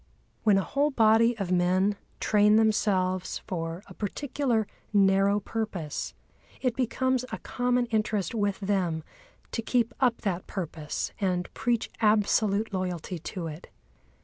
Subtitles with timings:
[0.43, 6.15] When a whole body of men train themselves for a particular narrow purpose,
[6.59, 9.03] it becomes a common interest with them
[9.51, 13.67] to keep up that purpose and preach absolute loyalty to it.